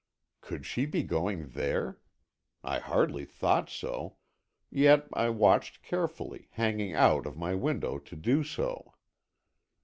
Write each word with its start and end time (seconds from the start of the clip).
Could 0.41 0.65
she 0.65 0.87
be 0.87 1.03
going 1.03 1.49
there? 1.49 1.99
I 2.63 2.79
hardly 2.79 3.23
thought 3.23 3.69
so, 3.69 4.15
yet 4.71 5.07
I 5.13 5.29
watched 5.29 5.83
carefully, 5.83 6.47
hanging 6.53 6.95
out 6.95 7.27
of 7.27 7.37
my 7.37 7.53
window 7.53 7.99
to 7.99 8.15
do 8.15 8.43
so. 8.43 8.95